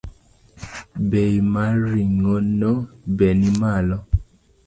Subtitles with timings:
[1.09, 2.71] Bei mar ring’ono
[3.17, 3.97] be nimalo